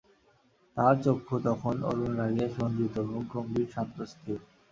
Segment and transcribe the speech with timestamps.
[0.77, 4.39] তাঁহার চক্ষু তখন অরুণরাগে রঞ্জিত, মুখ গম্ভীর, শান্ত, স্থির।